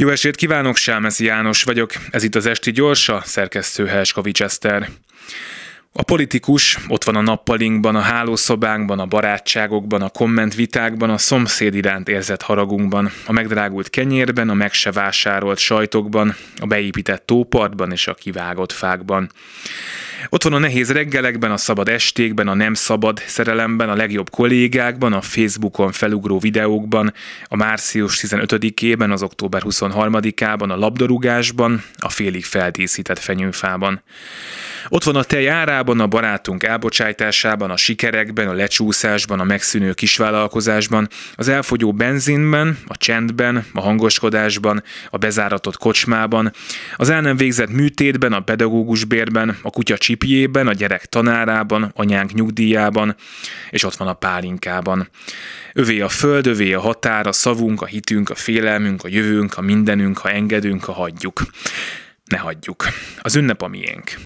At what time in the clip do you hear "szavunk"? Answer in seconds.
57.32-57.82